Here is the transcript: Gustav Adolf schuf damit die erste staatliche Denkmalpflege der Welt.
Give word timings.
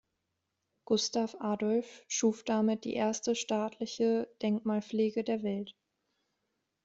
Gustav 0.85 1.35
Adolf 1.41 2.05
schuf 2.07 2.41
damit 2.43 2.85
die 2.85 2.95
erste 2.95 3.35
staatliche 3.35 4.27
Denkmalpflege 4.41 5.23
der 5.23 5.43
Welt. 5.43 5.75